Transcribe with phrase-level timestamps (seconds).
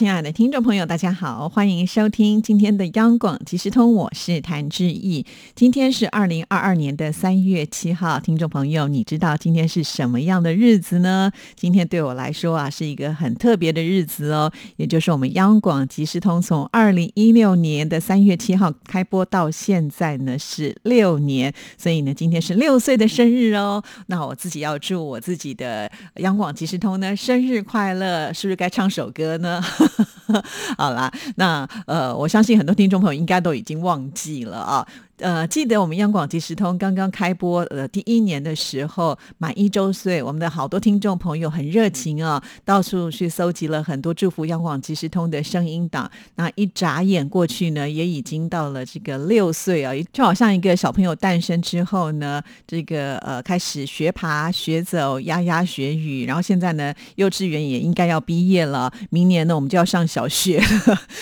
[0.00, 5.26] 亲爱的听众朋友，大家好，欢迎收听今天的央广即时通，我是谭志毅。
[5.54, 11.30] 今天是二零二二年的三月七号，听众朋友，你知道今天是什么样的日子呢？
[11.54, 23.84] 今天对我来说啊，是一个很特别的日子哦，也就是我们央广即时通从二零一六年的三月七号开播到现在呢是六年，所以呢今天是六岁的生日哦。
[24.06, 29.62] 那我自己要祝我自己的央广即时通呢生日快乐，是不是该唱首歌呢？
[30.78, 34.86] 好啦，那呃，我相信很多听众朋友应该都已经忘记了啊。
[35.20, 46.10] 呃，记得我们央广即时通刚刚开播呃第一年的时候，满一周岁，我们的好多听众朋友很热情啊，到处去搜集了很多祝福央广即时通的声音档。
[46.36, 60.62] 那一眨眼过去呢，也已经到了这个六岁啊，就好像一个小朋友诞生之后呢，这个呃开始学爬、学走、牙牙学语，然后现在呢，幼稚园也应该要毕业了，明年呢我们就要上小学，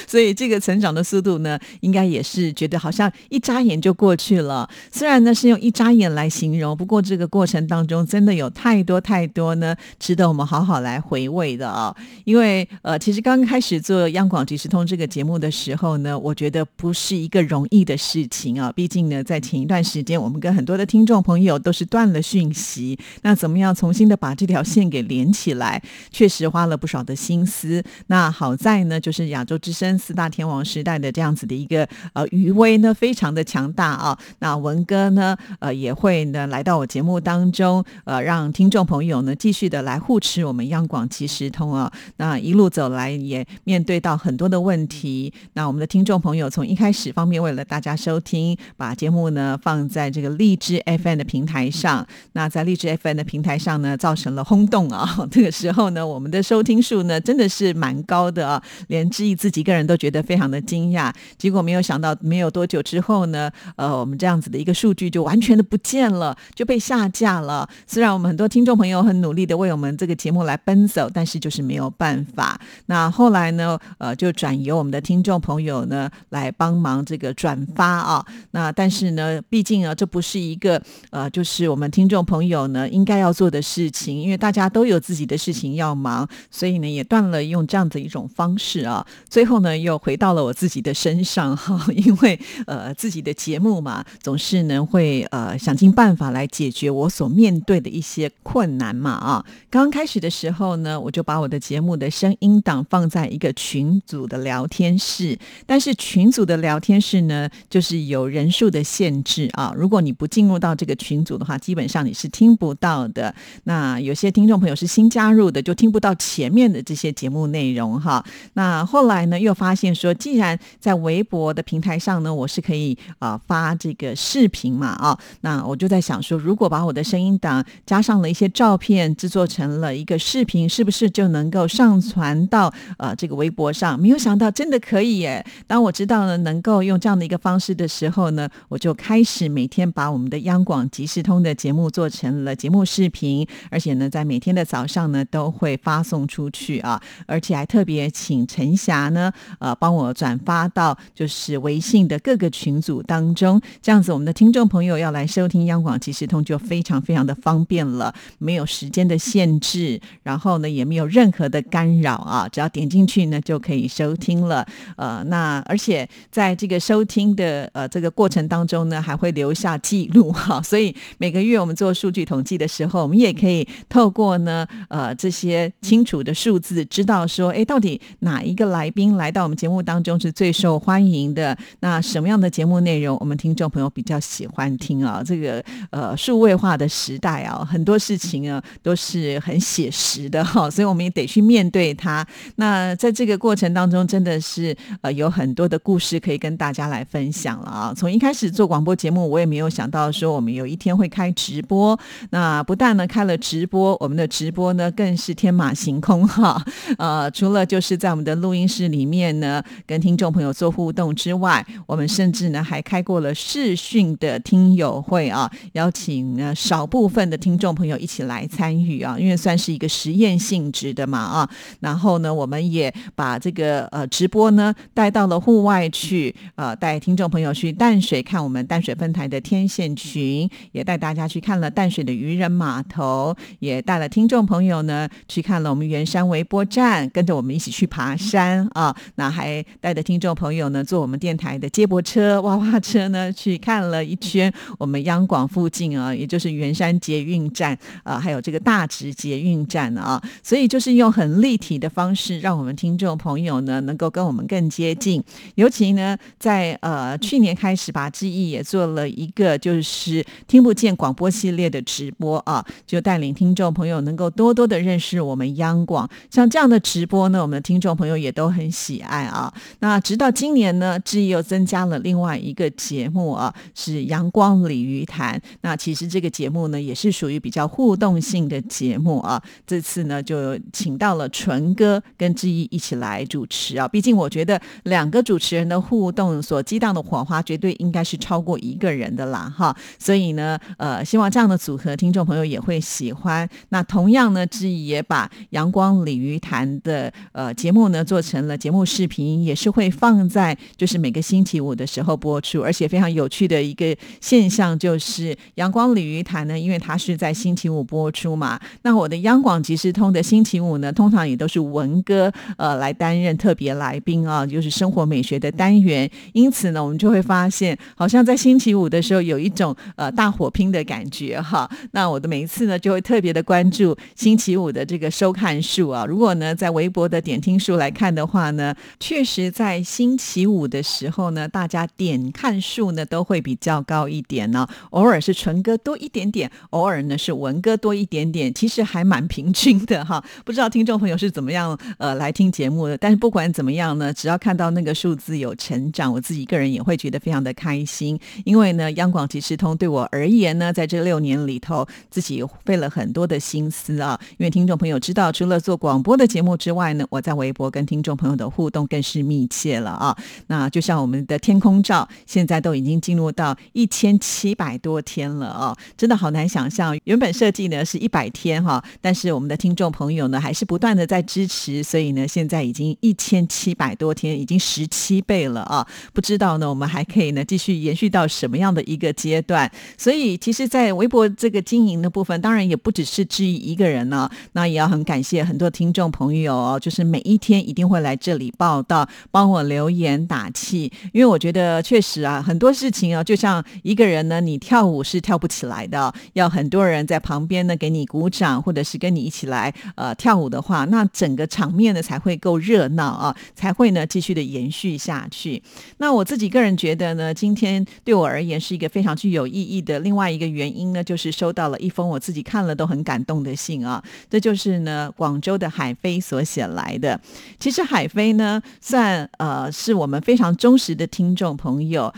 [0.06, 3.87] 所以这个成长的速度呢，应该也是觉得好像一眨眼就。
[3.88, 4.68] 就过去了。
[4.92, 11.96] 虽然呢是用一眨眼来形容，不过这个过程当中真的有太多太多呢，值得我们好好来回味的啊。
[12.24, 18.70] 因为呃，其实刚开始做央广即时通这个节目的时候呢，我觉得不是一个容易的事情啊。
[18.70, 27.82] 毕竟呢，在前一段时间，我们跟很多的听众朋友都是断了讯息，那怎么样重新的把这条线给连起来，确实花了不少的心思。
[28.08, 33.72] 那好在呢，就是亚洲之声四大天王时代的这样子的一个呃余威呢，非常的强。
[33.78, 35.36] 大啊，那文哥呢？
[35.60, 41.88] 呃，也会呢来到我节目当中，呃，让听众朋友呢继续的来护持我们央广即时通啊。
[42.16, 45.32] 那一路走来，也面对到很多的问题。
[45.52, 52.04] 那我们的听众朋友从一开始方面为了大家收听，把节目呢放在这个荔枝 FM 的平台上。
[52.32, 55.08] 那在荔枝 FM 的平台上呢，造成了轰动啊。
[55.30, 61.14] 这个时候呢，我们的收听数呢真的是蛮高的啊，连志毅自己个人都觉得非常的惊讶。
[61.36, 63.48] 结果没有想到，没有多久之后呢。
[63.76, 67.68] 呃，我们这样子的一个数据就完全的不见了，就被下架了。
[67.86, 72.60] 虽然我们很多听众朋友很努力的为我们这个节目来奔走，但是就是没有办法。
[72.86, 78.24] 那后来呢，呃，就转由我们的听众朋友呢来帮忙这个转发啊。
[78.52, 89.06] 那但是呢，毕竟啊，这不是一个呃，就是我们听众朋友呢应该要做的事情，因为大家都有自己的事情要忙，所以呢也断了用这样的一种方式啊。
[89.28, 93.58] 最后呢，又回到了我自己的身上哈，因为呃自己的节。
[93.58, 99.44] 目嘛，总是呢会呃想尽办法来解决我所面对的一些困难嘛啊。
[99.68, 109.74] 刚刚开始的时候呢，我就把我的节目的声音档放在一个群组的聊天室，但是群组的聊天室呢，就是有人数的限制啊。
[109.76, 113.34] 如果你不进入到这个群组的话，基本上你是听不到的。
[113.64, 118.24] 那有些听众朋友是新加入的，就听不到前面的这些节目内容哈。
[118.52, 123.37] 那后来呢，又发现说，既然在微博的平台上呢，我是可以啊。
[123.46, 133.98] 发这个视频嘛啊，那我就在想说，如果把我的声音档加上了一些照片，制作成了一个视频，是不是就能够上传到呃这个微博上？
[134.00, 135.46] 没有想到真的可以耶！
[135.66, 153.27] 当我知道呢能够用这样的一个方式的时候呢，我就开始每天把我们的央广即时通的节目做成了节目视频，而且呢在每天的早上呢都会发送出去啊，而且还特别请陈霞呢呃帮我转发到就是微信的各个群组当。
[153.34, 164.66] 中这样子，我们的听众朋友要来收听央广即时通就非常非常的方便了，没有时间的限制，然后呢也没有任何的干扰啊，只要点进去呢就可以收听了。
[164.96, 181.56] 呃，那而且在这个收听的呃这个过程当中呢，还会留下记录哈，所以每个月我们做数据统计的时候，我们也可以透过呢呃这些清楚的数字，知道说，哎，到底哪一个来宾来到我们节目当中是最受欢迎的？
[181.80, 183.17] 那什么样的节目内容？
[183.18, 192.24] 我们听众朋友比较喜欢听啊，这个呃数位化的时代啊，很多事情啊都是很写实的哈， 所以我们也得去面对它。
[192.56, 197.92] 那在这个过程当中，真的是呃有很多的故事可以跟大家来分享了啊。
[197.96, 201.98] 从一开始做广播节目，我也没有想到说我们有一天会开直播。
[202.30, 206.64] 那不但呢开了直播，我们的直播呢更是天马行空哈。
[206.98, 213.02] 呃，除了就是在我们的录音室里面呢跟听众朋友做互动之外，我们甚至呢还开。
[213.08, 221.48] 过了视讯的听友会啊，邀请呢少部分的听众朋友一起来参与啊，因为算是一个实验性质的嘛啊。
[221.80, 238.94] 然后呢，我们也把这个呃直播呢带到了户外去，呃，带听众朋友去淡水看我们淡水分台的天线群，也带大家去看了淡水的渔人码头，也带了听众朋友呢去看了我们圆山微波站，跟着我们一起去爬山啊。
[239.14, 250.20] 那还带着听众朋友呢坐我们电台的接驳车、娃娃车呢去看了一圈我们央广附近啊，也就是圆山捷运站啊，还有这个大直捷运站啊。
[250.42, 255.22] 所以就是用很立体的方式，让我们听众朋友呢能够跟我们更接近。
[255.54, 266.08] 尤其呢，在呃去年开始吧，志毅也做了一个就是听不见广播系列的直播啊，就带领听众朋友能够多多的认识我们央广。
[266.30, 269.52] 像这样的直播呢，我们的听众朋友也都很喜爱啊。
[269.80, 275.38] 那直到今年呢，志毅又增加了另外一个节目啊，是阳光鲤鱼潭。
[275.60, 279.42] 那其实这个节目呢，也是属于比较互动性的节目啊。
[279.66, 283.86] 这次呢，就请到了纯哥跟志毅一起来主持啊。
[283.86, 289.76] 毕竟我觉得两个主持人的互动所激荡的火花，绝对应该是超过一个人的啦哈。
[289.98, 293.46] 所以呢，呃，希望这样的组合，听众朋友也会喜欢。
[293.68, 302.62] 那同样呢，志毅也把阳光鲤鱼潭的呃节目呢做成了节目视频，也是会放在就是每个星期五的时候播出。
[302.68, 316.08] 而且非常有趣的一个现象就是阳光鲤鱼潭呢，因为它是在星期五播出嘛，那我的央广即时通的星期五呢，通常也都是文哥呃来担任特别来宾啊，就是生活美学的单元。
[316.34, 321.66] 因此呢，我们就会发现，好像在星期五的时候有一种呃大火拼的感觉哈。
[321.92, 326.04] 那我的每一次呢，就会特别的关注星期五的这个收看数啊。
[326.04, 334.66] 如果呢在微博的点听数来看的话呢，确实在星期五的时候呢，大家点看数呢都会比较高一点呢。
[334.90, 340.22] 偶尔是纯歌多一点点，偶尔呢是文歌多一点点，其实还蛮平均的哈。
[340.44, 342.96] 不知道听众朋友是怎么样呃来听节目的？
[342.96, 348.18] 但是不管怎么样呢，只要看到那个数字有成长，我自己个人也会觉得非常的开心。
[348.44, 354.18] 因为呢，央广即时通对我而言呢，在这六年里头，自己费了很多的心思啊。
[354.38, 360.16] 因为听众朋友知道，除了做广播的节目之外呢，我在微博跟听众朋友的互动更是密切了啊。
[360.46, 366.98] 那就像我们的天空照，现在都已经进入到一千七百多天了啊，真的好难想象。
[367.04, 375.86] 原本设计呢是一百天哈，但是我们的听众朋友呢还是不断的在支持，所以呢现在已经一千七百多天，已经十七倍了啊。
[376.14, 379.70] 不知道呢，我们还可以呢继续延续到什么样的一个阶段？
[379.98, 384.30] 所以其实，在微博这个经营的部分，当然也不只是质疑一个人呢。
[384.52, 390.90] 那也要很感谢很多听众朋友哦，就是每一天一定会来这里报道，帮我留言打气。
[391.12, 405.62] 因为我觉得确实啊，很多事情啊，就像一个人呢，你跳舞是跳不起来的，要很多人在旁边呢给你鼓掌，或者是跟你一起来呃跳舞的话，那整个场面呢才会够热闹啊，才会呢继续的延续下去。
[405.98, 409.98] 那我自己个人觉得呢，今天对我而言是一个非常具有意义的。
[410.00, 414.02] 另外一个原因呢，就是收到了一封我自己看了都很感动的信啊。
[414.30, 417.20] 这就是呢，广州的海飞所写来的。
[417.58, 422.12] 其实海飞呢，算呃是我们非常忠实的听众朋友。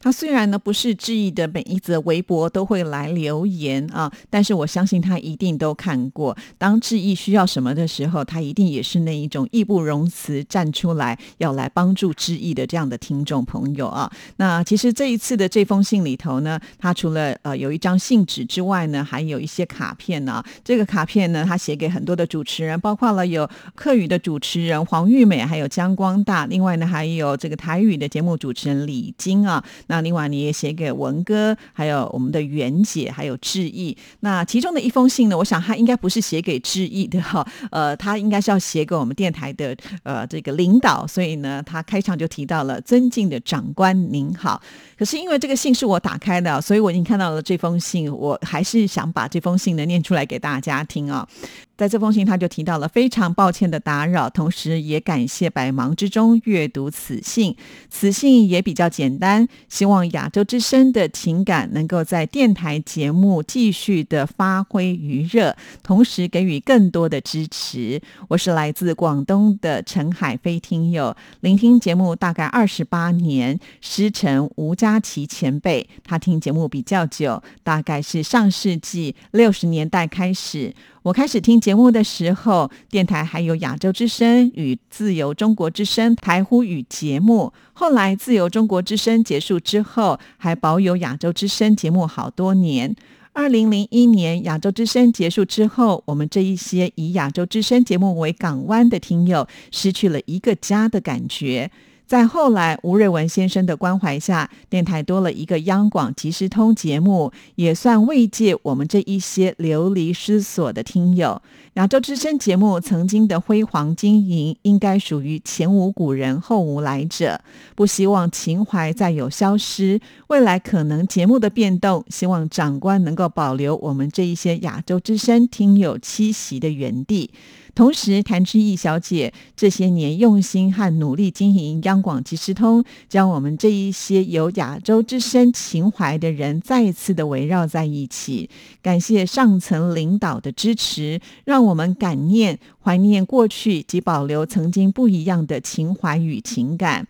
[0.00, 6.36] 他虽然呢不是志毅的每一则微博都会来留言啊，但是我相信他一定都看过。
[6.58, 14.10] 当志毅需要什么的时候，他一定也是那一种义不容辞站出来要来帮助志毅的这样的听众朋友啊。
[14.36, 20.42] 那其实这一次的这封信里头呢，他除了呃有一张信纸之外呢，还有一些卡片呢。
[20.62, 29.64] 这个卡片呢，他写给很多的主持人，包括了有客语的主持人黄玉美，还有江光大，另外呢还有这个台语的节目主持人李晶啊。
[29.86, 33.96] 那另外你也写给文哥，还有我们的袁姐，还有志毅。
[34.20, 41.06] 那其中的一封信呢，我想他应该不是写给志毅的哈， 呃，他应该是要写给我们电台的呃这个领导。
[41.06, 44.60] 所以呢，他开场就提到了尊敬的长官您好。
[44.98, 51.28] 可是因为这个信是我打开的，所以我已经看到了这封信，我还是想把这封信呢念出来给大家听啊。
[51.76, 57.54] 在这封信，他就提到了非常抱歉的打扰，同时也感谢百忙之中阅读此信。
[57.90, 68.00] 此信也比较简单，希望亚洲之声的情感能够在电台节目继续的发挥余热，同时给予更多的支持。
[68.28, 80.74] 我是来自广东的陈海飞听友，聆听节目大概二十八年，师承吴佳琪前辈，他听节目比较久，大概是上世纪六十年代开始。
[81.06, 87.52] 我开始听节目的时候，电台还有亚洲之声与自由中国之声台呼语节目。
[87.74, 92.96] 后来自由中国之声结束之后，还保有亚洲之声节目好多年。
[93.32, 101.70] 二零零一年亚洲之声结束之后，我们这一些以亚洲之声节目为港湾的听友，失去了一个家的感觉。
[102.06, 111.42] 在后来吴瑞文先生的关怀下，电台多了一个央广即时通节目，也算慰藉我们这一些流离失所的听友。
[111.74, 117.40] 亚洲之声节目曾经的辉煌经营，应该属于前无古人后无来者。
[117.74, 127.32] 不希望情怀再有消失，未来可能节目的变动，希望长官能够保留我们这一些亚洲之声听友栖息的原地。
[127.76, 138.48] 同时，谭志毅小姐这些年用心和努力经营央广即时通，将我们这一些有亚洲之声情怀的人再一次的围绕在一起。
[138.80, 147.06] 感谢上层领导的支持，让我们感念、怀念过去及保留曾经不一样的情怀与情感。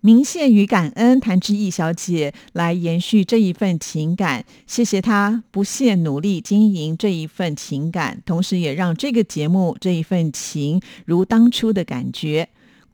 [0.00, 12.48] 明谢与感恩谭志毅小姐来延续这一份情感，谢谢她不懈努力经营这一份情感，同时也让这个节目这一份情如当初的感觉。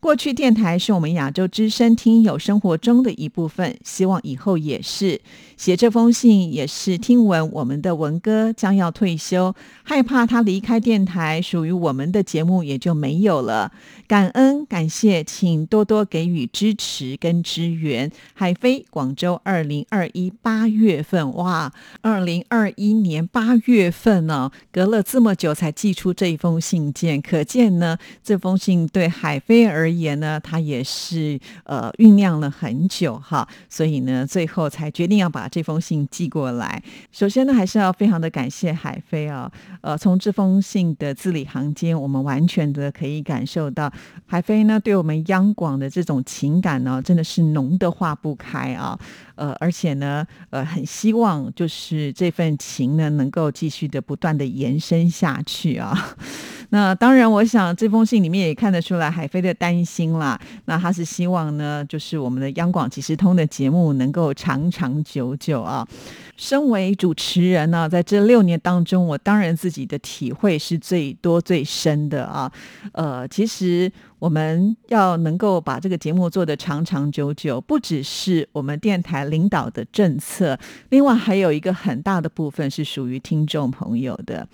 [0.05, 5.23] 过去电台是我们亚洲之声听友生活中的一部分，希望以后也是。
[5.57, 13.73] 写这封信也是听闻我们的文哥将要退休，害怕他离开电台，属于我们的节目也就没有了。
[14.07, 18.11] 感恩感谢，请多多给予支持跟支援。
[18.35, 36.83] 海飞，广州，二零二一八月份，哇，二零二一年八月份呢，隔了这么久才寄出这一封信件，可见呢，这封信对海飞而言呢，他也是呃酝酿了很久哈，所以呢，最后才决定要把这封信寄过来。
[37.11, 43.93] 首先呢，还是要非常的感谢海飞啊，呃，从这封信的字里行间，我们完全的可以感受到。
[44.27, 48.99] 海飞呢，对我们央广的这种情感呢，真的是浓的化不开啊。
[49.37, 56.17] 呃，而且呢，呃，很希望就是这份情呢，能够继续的不断的延伸下去啊。
[56.75, 60.37] 那当然，我想这封信里面也看得出来海飞的担心啦。
[60.64, 65.87] 那他是希望呢，就是我们的央广即时通的节目能够长长久久啊。
[66.37, 72.50] 身为主持人呢，在这六年当中，我当然自己的体会是最多最深的啊。
[72.90, 73.93] 呃，其实。
[74.25, 84.49] 我们要能够把这个节目做得长长久久，不只是我们电台领导的政策，另外还有一个很大的部分是属于听众朋友的。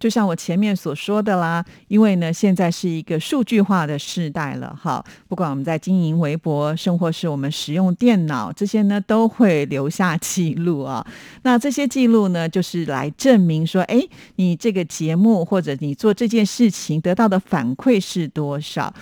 [0.00, 11.06] 就像我前面所说的啦，因为呢，现在是一个数据化的时代了，哈，不管我们在经营微博，甚或是我们使用电脑，这些呢都会留下记录啊。
[11.42, 14.02] 那这些记录呢，就是来证明说，哎，
[14.34, 18.92] 你这个节目或者你做这件事情得到的反馈是多少。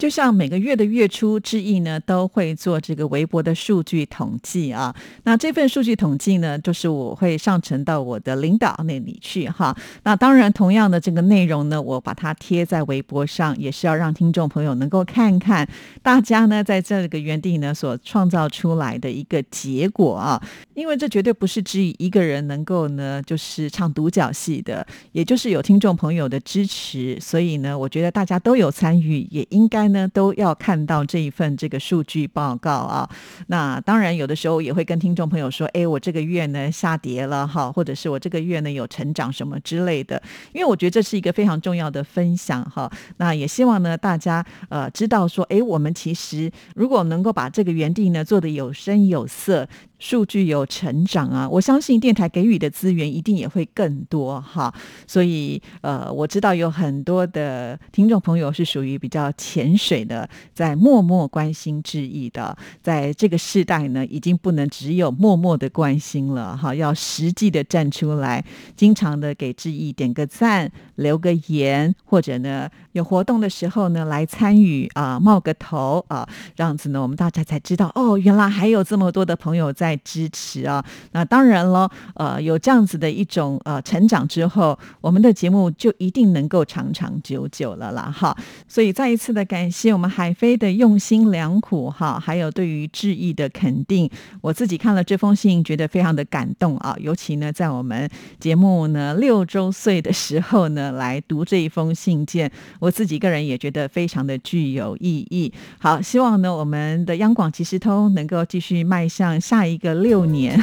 [0.00, 4.96] 就像每个月的月初，之意呢都会做这个微博的数据统计啊。
[5.24, 9.76] 那这份数据统计呢，就是我会上传到我的领导那里去哈。
[10.04, 15.68] 那当然，同样的这个内容呢，我把它贴在微博上，也是要让听众朋友能够看看
[16.02, 20.42] 大家呢在这个原地呢所创造出来的一个结果啊。
[20.72, 29.89] 因为这绝对不是只以一个人能够呢就是唱独角戏的，也就是有听众朋友的支持，所以呢，我觉得大家都有参与，也应该。
[29.92, 33.08] 呢，都要看到这一份这个数据报告啊。
[33.48, 40.22] 那当然，有的时候也会跟听众朋友说：“哎，我这个月呢下跌了哈，或者是我这个月呢有成长什么之类的。”
[40.54, 42.90] 因为我觉得这是一个非常重要的分享哈。
[43.18, 49.68] 那也希望呢大家呃知道说：“哎，我们其实如果能够把这个园地呢做的有声有色。”
[50.00, 54.74] 数据有成长啊，我相信电台给予的资源一定也会更多哈。
[55.06, 62.56] 所以呃，我知道有很多的听众朋友是属于比较潜水的，在默默关心致意的。
[62.82, 76.26] 在这个时代呢，已经不能只有默默的关心了哈，要实际的站出来，经常的给致意点个赞、留个言，或者呢有活动的时候呢来参与啊，冒个头啊，
[76.56, 80.00] 这样子呢，我们大家才知道哦，原来还有这么多的朋友在在。
[80.10, 88.36] 支持啊，那当然了，呃，有这样子的一种呃成长之后，我们的节目就一定能够长长久久了啦，哈。
[88.66, 94.08] 所以再一次的感谢我们海飞的用心良苦哈，还有对于致意的肯定。
[94.40, 105.52] 我自己看了这封信，觉得非常的感动啊，尤其呢，在我们节目呢六周岁的时候呢，来读这一封信件，我自己个人也觉得非常的具有意义。
[105.78, 109.79] 好，希望呢，我们的央广即时通能够继续迈向下一。
[109.80, 110.62] 个六年，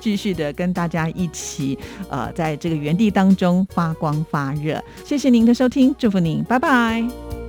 [0.00, 1.78] 继续的跟大家一起
[2.08, 4.82] 呃，在这个原地当中发光发热。
[5.04, 7.45] 谢谢您的收听，祝福您，拜拜。